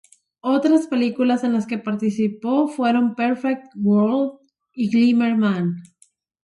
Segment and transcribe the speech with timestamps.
[0.41, 4.39] Otras películas, en las que participó fueron "Perfect World"
[4.73, 5.75] y "Glimmer Man".